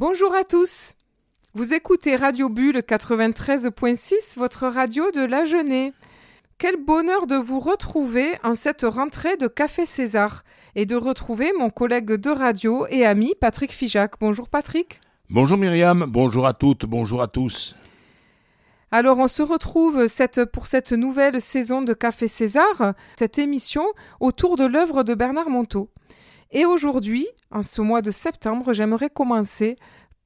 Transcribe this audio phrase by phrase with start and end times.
[0.00, 0.94] Bonjour à tous.
[1.54, 5.92] Vous écoutez Radio Bulle 93.6, votre radio de la Genée.
[6.56, 10.44] Quel bonheur de vous retrouver en cette rentrée de Café César
[10.76, 14.12] et de retrouver mon collègue de radio et ami Patrick Fijac.
[14.20, 15.00] Bonjour Patrick.
[15.30, 17.74] Bonjour Myriam, bonjour à toutes, bonjour à tous.
[18.92, 23.82] Alors on se retrouve cette, pour cette nouvelle saison de Café César, cette émission
[24.20, 25.90] autour de l'œuvre de Bernard Monteau.
[26.50, 29.76] Et aujourd'hui, en ce mois de septembre, j'aimerais commencer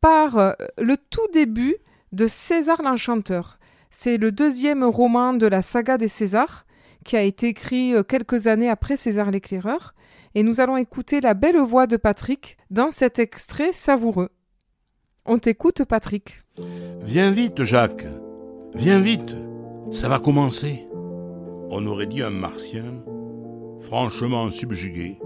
[0.01, 1.77] par euh, le tout début
[2.13, 3.59] de César l'Enchanteur.
[3.91, 6.65] C'est le deuxième roman de la saga des Césars,
[7.05, 9.95] qui a été écrit euh, quelques années après César l'éclaireur,
[10.35, 14.31] et nous allons écouter la belle voix de Patrick dans cet extrait savoureux.
[15.27, 16.43] On t'écoute, Patrick.
[17.01, 18.07] Viens vite, Jacques.
[18.75, 19.37] Viens vite.
[19.91, 20.87] Ça va commencer.
[21.71, 23.03] On aurait dit un martien,
[23.81, 25.19] franchement subjugué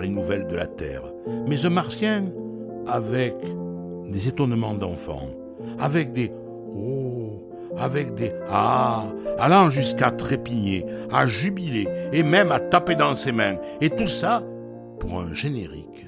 [0.00, 1.02] les nouvelles de la Terre.
[1.46, 2.26] Mais un martien
[2.86, 3.34] avec
[4.08, 5.28] des étonnements d'enfant,
[5.78, 6.30] avec des
[6.72, 7.42] oh,
[7.76, 9.06] avec des ah,
[9.38, 13.56] allant jusqu'à trépigner, à jubiler et même à taper dans ses mains.
[13.80, 14.42] Et tout ça
[15.00, 16.06] pour un générique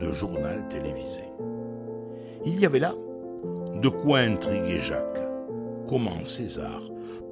[0.00, 1.22] de journal télévisé.
[2.44, 2.94] Il y avait là
[3.80, 5.18] de quoi intriguer Jacques.
[5.88, 6.80] Comment César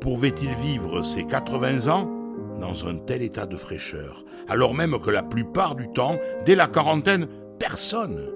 [0.01, 2.20] pouvait-il vivre ses 80 ans
[2.59, 6.67] dans un tel état de fraîcheur, alors même que la plupart du temps, dès la
[6.67, 8.33] quarantaine, personne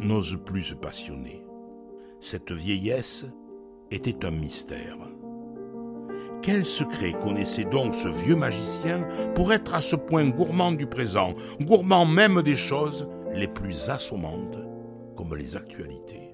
[0.00, 1.44] n'ose plus se passionner.
[2.20, 3.26] Cette vieillesse
[3.90, 4.98] était un mystère.
[6.42, 11.32] Quel secret connaissait donc ce vieux magicien pour être à ce point gourmand du présent,
[11.60, 14.58] gourmand même des choses les plus assommantes,
[15.16, 16.32] comme les actualités?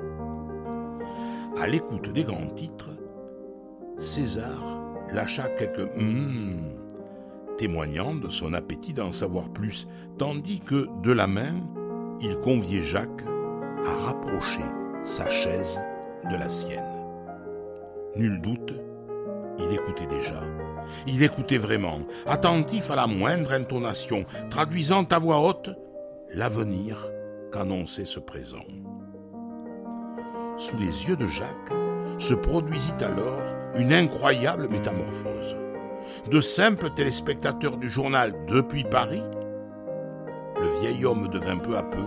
[1.60, 2.90] À l'écoute des grands titres,
[3.98, 6.89] César lâcha quelques hum
[7.60, 11.56] témoignant de son appétit d'en savoir plus, tandis que, de la main,
[12.22, 13.26] il conviait Jacques
[13.84, 14.64] à rapprocher
[15.02, 15.78] sa chaise
[16.30, 16.82] de la sienne.
[18.16, 18.72] Nul doute,
[19.58, 20.40] il écoutait déjà.
[21.06, 25.68] Il écoutait vraiment, attentif à la moindre intonation, traduisant à voix haute
[26.32, 27.10] l'avenir
[27.52, 28.64] qu'annonçait ce présent.
[30.56, 31.74] Sous les yeux de Jacques
[32.16, 35.58] se produisit alors une incroyable métamorphose
[36.28, 39.22] de simples téléspectateurs du journal depuis Paris,
[40.60, 42.04] le vieil homme devint peu à peu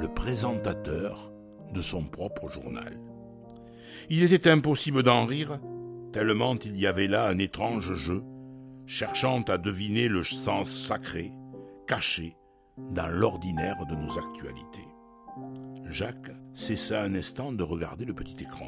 [0.00, 1.32] le présentateur
[1.72, 2.98] de son propre journal.
[4.10, 5.60] Il était impossible d'en rire,
[6.12, 8.22] tellement il y avait là un étrange jeu,
[8.86, 11.32] cherchant à deviner le sens sacré,
[11.86, 12.36] caché
[12.76, 14.88] dans l'ordinaire de nos actualités.
[15.88, 18.66] Jacques cessa un instant de regarder le petit écran.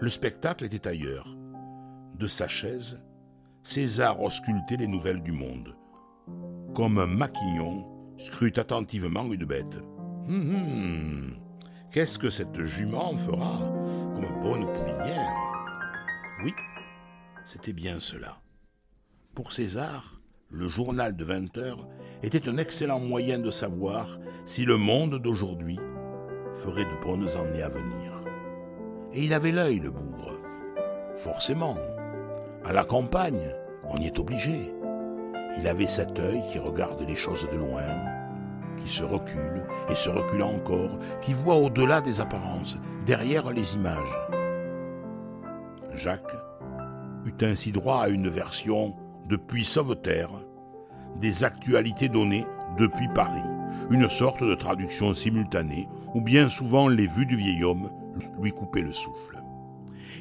[0.00, 1.36] Le spectacle était ailleurs.
[2.18, 3.00] De sa chaise,
[3.64, 5.74] César auscultait les nouvelles du monde.
[6.74, 7.86] Comme un maquignon
[8.18, 9.78] scrute attentivement une bête.
[10.28, 11.36] Hum, hum,
[11.90, 13.58] qu'est-ce que cette jument fera
[14.14, 15.32] comme bonne poulinière?
[16.44, 16.52] Oui,
[17.44, 18.38] c'était bien cela.
[19.34, 20.20] Pour César,
[20.50, 21.88] le journal de 20 heures
[22.22, 25.78] était un excellent moyen de savoir si le monde d'aujourd'hui
[26.62, 28.22] ferait de bonnes années à venir.
[29.14, 30.38] Et il avait l'œil, le bougre.
[31.14, 31.76] Forcément,
[32.64, 33.54] à la campagne,
[33.88, 34.74] on y est obligé.
[35.58, 37.82] Il avait cet œil qui regarde les choses de loin,
[38.78, 44.18] qui se recule et se recule encore, qui voit au-delà des apparences, derrière les images.
[45.94, 46.34] Jacques
[47.26, 48.94] eut ainsi droit à une version
[49.28, 50.32] depuis Sauveterre
[51.20, 52.46] des actualités données
[52.78, 53.40] depuis Paris,
[53.90, 57.90] une sorte de traduction simultanée où bien souvent les vues du vieil homme
[58.40, 59.40] lui coupaient le souffle.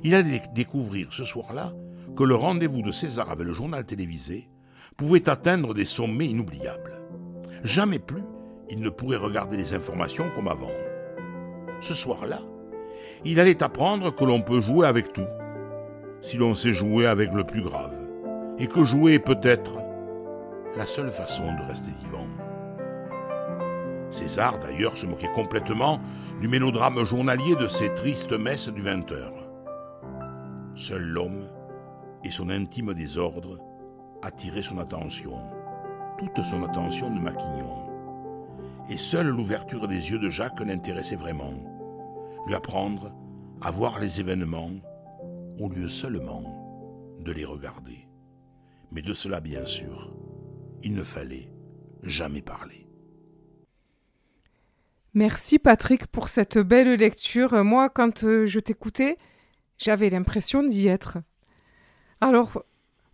[0.03, 1.71] Il allait découvrir ce soir-là
[2.15, 4.49] que le rendez-vous de César avec le journal télévisé
[4.97, 7.01] pouvait atteindre des sommets inoubliables.
[7.63, 8.23] Jamais plus
[8.69, 10.71] il ne pourrait regarder les informations comme avant.
[11.79, 12.39] Ce soir-là,
[13.25, 15.27] il allait apprendre que l'on peut jouer avec tout,
[16.21, 17.95] si l'on sait jouer avec le plus grave,
[18.57, 19.77] et que jouer est peut-être
[20.75, 22.27] la seule façon de rester vivant.
[24.09, 25.99] César, d'ailleurs, se moquait complètement
[26.39, 29.49] du mélodrame journalier de ces tristes messes du 20 heures.
[30.75, 31.47] Seul l'homme
[32.23, 33.59] et son intime désordre
[34.21, 35.37] attiraient son attention,
[36.17, 37.89] toute son attention de Maquignon.
[38.89, 41.53] Et seule l'ouverture des yeux de Jacques l'intéressait vraiment,
[42.47, 43.13] lui apprendre
[43.61, 44.71] à voir les événements
[45.59, 48.07] au lieu seulement de les regarder.
[48.91, 50.13] Mais de cela, bien sûr,
[50.83, 51.49] il ne fallait
[52.03, 52.87] jamais parler.
[55.13, 57.63] Merci Patrick pour cette belle lecture.
[57.63, 59.17] Moi, quand euh, je t'écoutais,
[59.77, 61.19] j'avais l'impression d'y être.
[62.23, 62.63] Alors,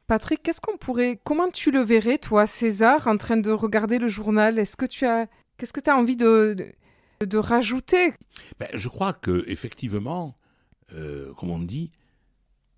[0.05, 4.07] Patrick, qu'est-ce qu'on pourrait, comment tu le verrais, toi, César, en train de regarder le
[4.07, 4.59] journal?
[4.59, 5.27] Est-ce que tu as,
[5.57, 6.75] qu'est-ce que tu as envie de,
[7.19, 8.13] de rajouter?
[8.59, 10.37] Ben, je crois que effectivement,
[10.93, 11.89] euh, comme on dit,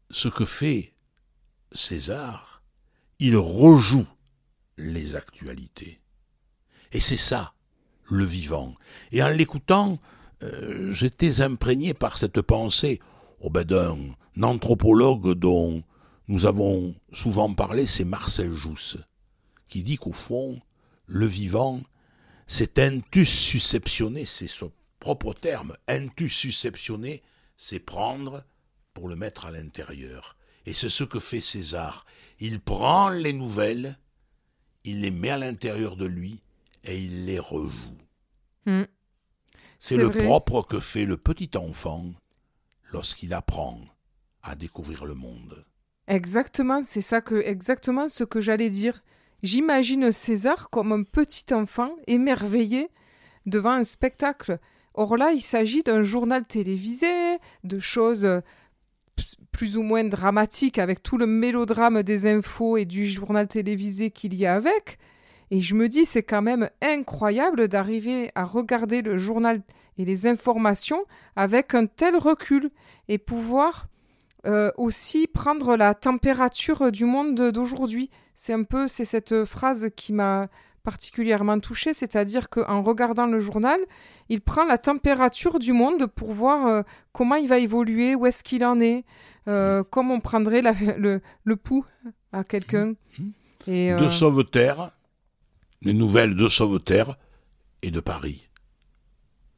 [0.09, 0.93] ce que fait
[1.73, 2.63] César,
[3.19, 4.07] il rejoue
[4.77, 5.99] les actualités.
[6.93, 7.55] Et c'est ça,
[8.05, 8.73] le vivant.
[9.11, 9.99] Et en l'écoutant,
[10.43, 13.01] euh, j'étais imprégné par cette pensée
[13.41, 13.97] oh ben, d'un
[14.41, 15.83] anthropologue dont
[16.27, 18.97] nous avons souvent parlé, c'est Marcel Jousse,
[19.67, 20.59] qui dit qu'au fond,
[21.07, 21.81] le vivant,
[22.47, 25.75] c'est intus susceptionné, c'est son propre terme.
[25.87, 27.21] Intus susceptionné,
[27.57, 28.43] c'est prendre
[28.93, 30.35] pour le mettre à l'intérieur.
[30.65, 32.05] Et c'est ce que fait César.
[32.39, 33.97] Il prend les nouvelles,
[34.83, 36.41] il les met à l'intérieur de lui
[36.83, 37.97] et il les rejoue.
[38.65, 38.83] Hmm.
[39.79, 42.11] C'est le propre que fait le petit enfant
[42.91, 43.81] lorsqu'il apprend
[44.43, 45.65] à découvrir le monde.
[46.11, 49.01] Exactement, c'est ça que exactement ce que j'allais dire.
[49.43, 52.89] J'imagine César comme un petit enfant émerveillé
[53.45, 54.59] devant un spectacle.
[54.93, 57.07] Or là, il s'agit d'un journal télévisé,
[57.63, 58.27] de choses
[59.53, 64.35] plus ou moins dramatiques avec tout le mélodrame des infos et du journal télévisé qu'il
[64.35, 64.99] y a avec.
[65.49, 69.61] Et je me dis, c'est quand même incroyable d'arriver à regarder le journal
[69.97, 71.03] et les informations
[71.37, 72.69] avec un tel recul
[73.07, 73.87] et pouvoir
[74.45, 78.09] euh, aussi prendre la température du monde d'aujourd'hui.
[78.35, 80.47] C'est un peu, c'est cette phrase qui m'a
[80.83, 83.79] particulièrement touchée, c'est-à-dire qu'en regardant le journal,
[84.29, 88.43] il prend la température du monde pour voir euh, comment il va évoluer, où est-ce
[88.43, 89.05] qu'il en est,
[89.47, 91.85] euh, comme on prendrait le, le, pouls
[92.31, 92.93] à quelqu'un.
[93.19, 93.29] Mmh.
[93.67, 94.89] Et, De Sauveterre,
[95.83, 97.15] les nouvelles de Sauveterre
[97.83, 98.49] et de Paris.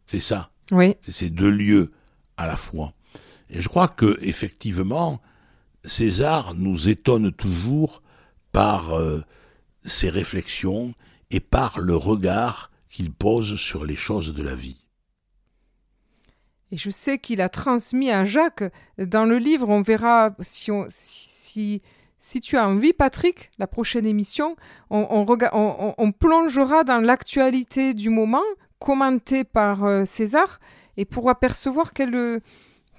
[0.07, 0.51] C'est ça.
[0.71, 0.95] Oui.
[1.01, 1.91] C'est ces deux lieux
[2.37, 2.93] à la fois.
[3.53, 5.21] Et je crois que effectivement,
[5.85, 8.01] César nous étonne toujours
[8.51, 9.21] par euh,
[9.85, 10.93] ses réflexions
[11.29, 14.77] et par le regard qu'il pose sur les choses de la vie.
[16.71, 18.63] Et je sais qu'il a transmis à Jacques.
[18.97, 24.55] Dans le livre, on verra si, si, tu as envie, Patrick, la prochaine émission,
[24.89, 28.41] on, on, on plongera dans l'actualité du moment,
[28.79, 30.59] commentée par euh, César,
[30.97, 32.41] et pour apercevoir quelle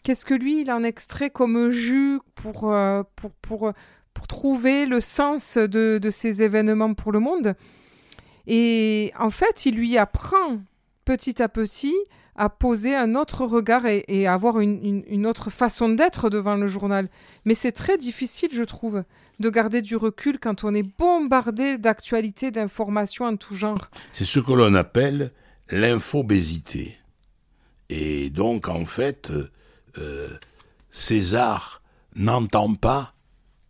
[0.04, 3.72] Qu'est-ce que lui, il en extrait comme jus pour, euh, pour, pour,
[4.12, 7.54] pour, trouver le sens de, de, ces événements pour le monde?
[8.46, 10.60] Et en fait, il lui apprend
[11.06, 11.94] petit à petit
[12.36, 16.68] à poser un autre regard et, et avoir une, une, autre façon d'être devant le
[16.68, 17.08] journal.
[17.46, 19.04] Mais c'est très difficile, je trouve,
[19.40, 23.88] de garder du recul quand on est bombardé d'actualités, d'informations en tout genre.
[24.12, 25.30] C'est ce que l'on appelle
[25.70, 26.98] l'infobésité.
[27.88, 29.32] Et donc, en fait,
[29.98, 30.28] euh,
[30.90, 31.82] César
[32.14, 33.14] n'entend pas,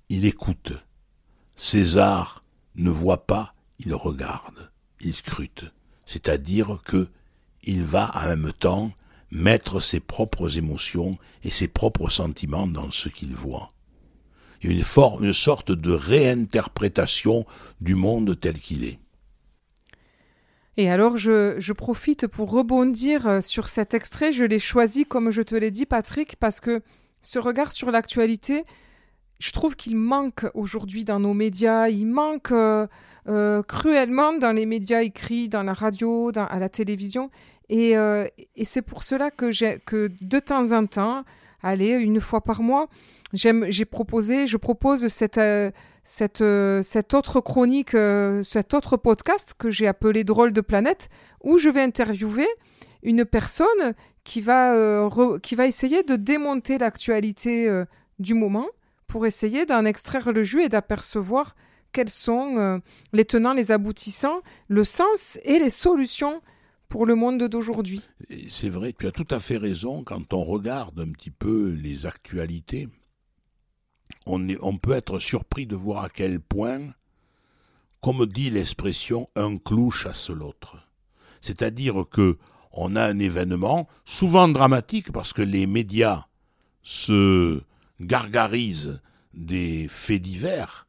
[0.08, 0.72] il écoute.
[1.56, 2.44] César
[2.74, 5.64] ne voit pas, il regarde, il scrute.
[6.06, 7.08] C'est-à-dire que
[7.62, 8.92] il va en même temps
[9.30, 13.70] mettre ses propres émotions et ses propres sentiments dans ce qu'il voit.
[14.62, 14.84] Il une,
[15.20, 17.44] une sorte de réinterprétation
[17.80, 18.98] du monde tel qu'il est.
[20.76, 24.32] Et alors, je, profite pour rebondir euh, sur cet extrait.
[24.32, 26.82] Je l'ai choisi, comme je te l'ai dit, Patrick, parce que
[27.22, 28.64] ce regard sur l'actualité,
[29.38, 31.88] je trouve qu'il manque aujourd'hui dans nos médias.
[31.88, 32.86] Il manque euh,
[33.28, 37.30] euh, cruellement dans les médias écrits, dans la radio, à la télévision.
[37.70, 41.24] Et, et c'est pour cela que, que de temps en temps,
[41.64, 42.88] allez, une fois par mois,
[43.32, 45.40] j'ai proposé, je propose cette
[46.04, 51.08] cette, euh, cette autre chronique, euh, cet autre podcast que j'ai appelé Drôle de planète,
[51.42, 52.46] où je vais interviewer
[53.02, 57.84] une personne qui va, euh, qui va essayer de démonter l'actualité
[58.18, 58.66] du moment
[59.06, 61.54] pour essayer d'en extraire le jus et d'apercevoir
[61.92, 62.80] quels sont
[63.12, 66.40] les tenants, les aboutissants, le sens et les solutions
[66.88, 68.00] pour le monde d'aujourd'hui.
[68.48, 72.06] C'est vrai, tu as tout à fait raison quand on regarde un petit peu les
[72.06, 72.88] actualités
[74.26, 76.80] on, peut être surpris de voir à quel point,
[78.00, 80.76] comme dit l'expression, un clou chasse l'autre.
[81.40, 82.38] C'est-à-dire que
[82.72, 86.26] on a un événement, souvent dramatique, parce que les médias
[86.82, 87.62] se
[88.00, 89.00] gargarisent
[89.32, 90.86] des faits divers,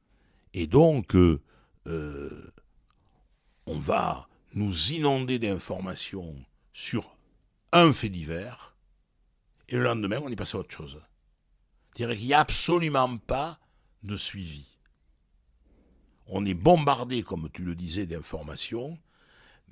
[0.54, 1.40] et donc euh,
[3.68, 6.36] on va nous inonder d'informations
[6.74, 7.16] sur
[7.72, 8.76] un fait divers,
[9.70, 11.00] et le lendemain on y passe à autre chose
[11.96, 13.60] dirais qu'il n'y a absolument pas
[14.04, 14.68] de suivi.
[16.28, 18.98] On est bombardé, comme tu le disais, d'informations,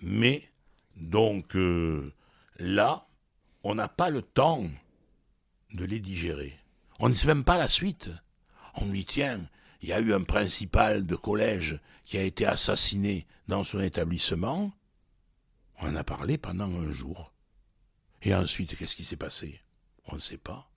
[0.02, 0.50] mais
[0.96, 2.12] donc euh,
[2.58, 3.06] là,
[3.64, 4.66] on n'a pas le temps
[5.74, 6.58] de les digérer.
[7.00, 8.10] On ne sait même pas la suite.
[8.76, 9.42] On lui tient.
[9.84, 14.72] Il y a eu un principal de collège qui a été assassiné dans son établissement.
[15.82, 17.34] On en a parlé pendant un jour.
[18.22, 19.60] Et ensuite, qu'est-ce qui s'est passé?
[20.08, 20.70] On ne sait pas.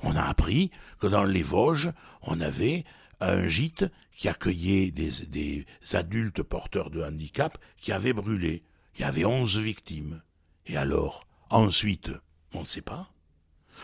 [0.00, 2.86] On a appris que dans les Vosges, on avait
[3.20, 8.64] un gîte qui accueillait des, adultes porteurs de handicap qui avaient brûlé.
[8.96, 10.22] Il y avait onze victimes.
[10.64, 12.10] Et alors, ensuite,
[12.54, 13.10] on ne sait pas.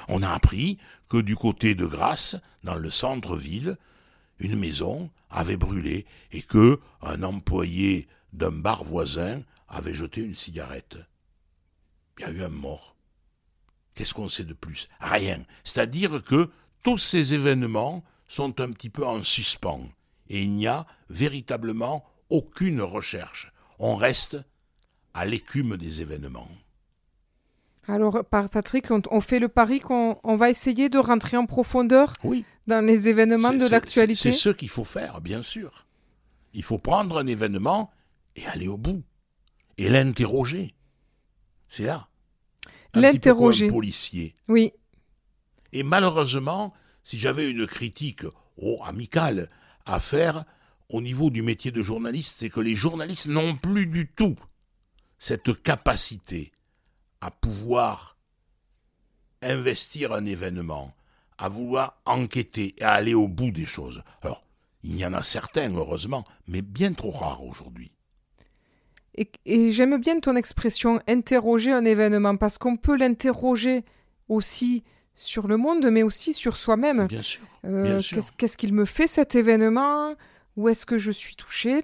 [0.08, 0.78] On a appris
[1.10, 3.76] que du côté de Grasse, dans le centre-ville,
[4.38, 10.98] une maison avait brûlé et que un employé d'un bar voisin avait jeté une cigarette.
[12.18, 12.96] Il y a eu un mort.
[13.94, 14.88] Qu'est-ce qu'on sait de plus?
[15.00, 15.44] Rien.
[15.64, 16.50] C'est-à-dire que
[16.82, 19.88] tous ces événements sont un petit peu en suspens
[20.28, 23.52] et il n'y a véritablement aucune recherche.
[23.78, 24.38] On reste
[25.14, 26.50] à l'écume des événements.
[27.88, 32.12] Alors, Patrick, on, fait le pari qu'on va essayer de rentrer en profondeur?
[32.22, 32.44] Oui.
[32.68, 34.30] Dans les événements de l'actualité?
[34.30, 35.86] C'est ce qu'il faut faire, bien sûr.
[36.52, 37.90] Il faut prendre un événement
[38.36, 39.02] et aller au bout.
[39.78, 40.74] Et l'interroger.
[41.68, 42.08] C'est là.
[42.94, 43.68] L'interroger.
[43.68, 44.34] policier.
[44.48, 44.72] Oui.
[45.72, 46.72] Et malheureusement,
[47.04, 48.24] si j'avais une critique
[48.56, 49.50] oh, amicale
[49.84, 50.44] à faire
[50.88, 54.36] au niveau du métier de journaliste, c'est que les journalistes n'ont plus du tout
[55.18, 56.52] cette capacité
[57.20, 58.16] à pouvoir
[59.42, 60.94] investir un événement,
[61.38, 64.02] à vouloir enquêter et à aller au bout des choses.
[64.22, 64.44] Alors,
[64.82, 67.90] il y en a certains, heureusement, mais bien trop rares aujourd'hui.
[69.44, 73.84] Et, j'aime bien ton expression interroger un événement, parce qu'on peut l'interroger
[74.28, 74.84] aussi
[75.16, 77.06] sur le monde, mais aussi sur soi-même.
[77.08, 77.42] Bien sûr.
[77.64, 78.00] Euh,
[78.36, 80.14] qu'est-ce qu'il me fait cet événement?
[80.56, 81.82] Où est-ce que je suis touché?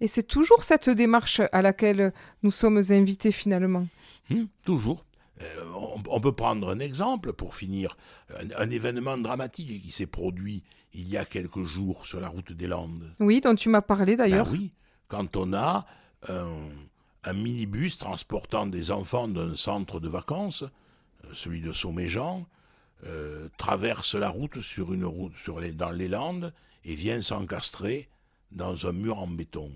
[0.00, 2.12] Et c'est toujours cette démarche à laquelle
[2.42, 3.86] nous sommes invités finalement.
[4.30, 5.04] Hmm, toujours.
[5.42, 5.64] Euh,
[6.08, 7.96] on, peut prendre un exemple pour finir.
[8.56, 10.62] Un, événement dramatique qui s'est produit
[10.94, 13.12] il y a quelques jours sur la route des Landes.
[13.20, 14.46] Oui, dont tu m'as parlé d'ailleurs.
[14.46, 14.72] Ben oui,
[15.08, 15.86] quand on a
[16.28, 22.46] un, minibus transportant des enfants d'un centre de vacances, euh, celui de Somméjean,
[23.04, 28.08] euh, traverse la route sur une route sur les, dans les Landes et vient s'encastrer
[28.52, 29.70] dans un mur en béton.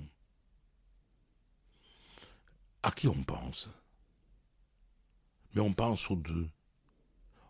[2.82, 3.68] À qui on pense?
[5.54, 6.48] Mais on pense aux deux.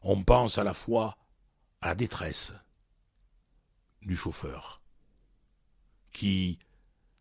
[0.03, 1.17] On pense à la fois
[1.81, 2.53] à la détresse
[4.03, 4.81] du chauffeur,
[6.13, 6.59] qui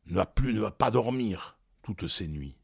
[0.06, 2.58] ne va plus, ne va pas dormir toutes ces nuits,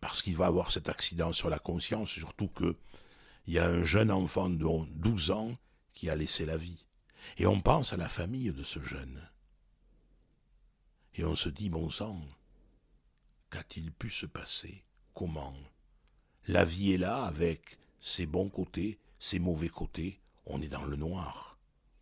[0.00, 2.76] parce qu'il va avoir cet accident sur la conscience, surtout que
[3.46, 5.56] il y a un jeune enfant de 12 ans
[5.92, 6.84] qui a laissé la vie.
[7.38, 9.22] Et on pense à la famille de ce jeune.
[11.14, 12.20] Et on se dit, bon sang,
[13.50, 14.84] qu'a-t-il pu se passer?
[15.14, 15.54] Comment
[16.48, 20.18] la vie est là avec ses bons côtés, ses mauvais côtés.
[20.46, 21.58] On est dans le noir.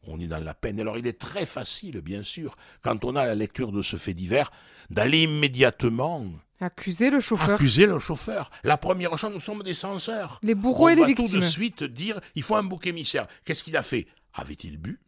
[0.06, 0.78] On est dans la peine.
[0.80, 4.12] Alors il est très facile, bien sûr, quand on a la lecture de ce fait
[4.14, 4.50] divers,
[4.90, 6.26] d'aller immédiatement
[6.60, 7.56] Accuser le chauffeur.
[7.56, 8.50] Accuser le chauffeur.
[8.62, 10.38] La première chose, nous sommes des censeurs.
[10.42, 11.28] Les bourreaux et les victimes.
[11.28, 13.26] tout de suite dire, il faut un bouc émissaire.
[13.44, 14.06] Qu'est-ce qu'il a fait?
[14.32, 15.00] Avait-il bu?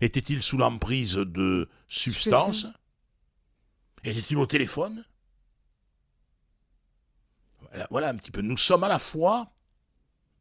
[0.00, 2.66] Était-il sous l'emprise de substances?
[4.04, 5.04] Était-il au téléphone?
[7.90, 8.40] Voilà un petit peu.
[8.40, 9.52] Nous sommes à la fois,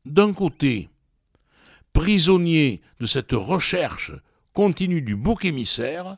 [0.05, 0.89] d'un côté,
[1.93, 4.12] prisonniers de cette recherche
[4.53, 6.17] continue du bouc émissaire,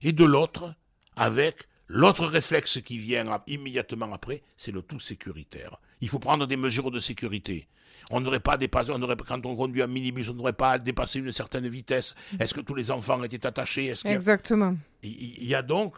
[0.00, 0.74] et de l'autre,
[1.16, 5.80] avec l'autre réflexe qui vient immédiatement après, c'est le tout sécuritaire.
[6.00, 7.66] Il faut prendre des mesures de sécurité.
[8.10, 10.78] On ne devrait pas dépasser, on quand on conduit un minibus, on ne devrait pas
[10.78, 12.14] dépasser une certaine vitesse.
[12.38, 13.92] Est-ce que tous les enfants étaient attachés?
[14.04, 14.76] Exactement.
[15.02, 15.96] Il y a donc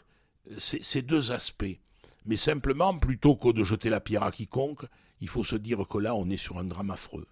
[0.57, 1.79] ces deux aspects.
[2.31, 4.87] Mais simplement, plutôt que de jeter la pierre à quiconque,
[5.21, 7.27] il faut se dire que là, on est sur un drame affreux.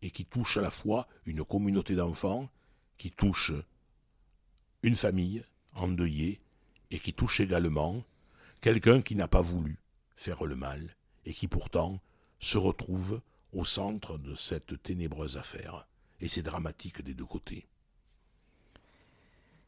[0.00, 2.48] Et qui touche à la fois une communauté d'enfants,
[2.96, 3.52] qui touche
[4.82, 6.38] une famille endeuillée,
[6.90, 8.02] et qui touche également
[8.62, 9.78] quelqu'un qui n'a pas voulu
[10.16, 12.00] faire le mal, et qui pourtant
[12.38, 13.20] se retrouve
[13.52, 15.86] au centre de cette ténébreuse affaire.
[16.20, 17.66] Et c'est dramatique des deux côtés.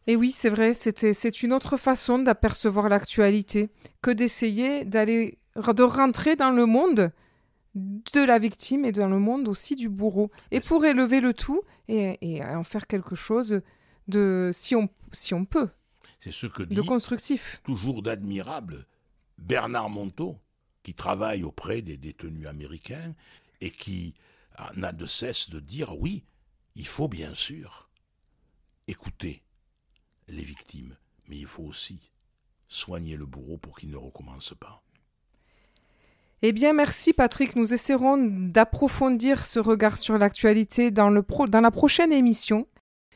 [0.07, 6.35] Et oui, c'est vrai, c'est une autre façon d'apercevoir l'actualité que d'essayer d'aller, de rentrer
[6.35, 7.13] dans le monde
[7.75, 10.31] de la victime et dans le monde aussi du bourreau.
[10.51, 13.61] Et pour élever le tout et, en faire quelque chose
[14.09, 15.69] de, si on, si on peut,
[16.19, 17.61] c'est ce que dit de constructif.
[17.65, 18.87] Toujours d'admirable
[19.39, 20.39] Bernard Monteau,
[20.83, 23.15] qui travaille auprès des détenus américains
[23.61, 24.15] et qui
[24.77, 26.25] n'a de cesse de dire oui,
[26.75, 27.89] il faut bien sûr
[28.87, 29.43] écouter
[30.33, 30.97] les victimes,
[31.29, 32.11] mais il faut aussi
[32.69, 34.83] soigner le bourreau pour qu'il ne recommence pas.
[36.45, 37.55] Eh bien, merci Patrick.
[37.55, 42.67] Nous essaierons d'approfondir ce regard sur l'actualité dans, le dans la prochaine émission.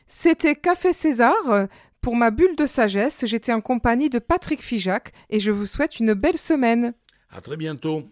[0.05, 1.67] C'était Café César.
[1.99, 5.99] Pour ma bulle de sagesse, j'étais en compagnie de Patrick Fijac et je vous souhaite
[5.99, 6.93] une belle semaine.
[7.29, 8.09] À très bientôt.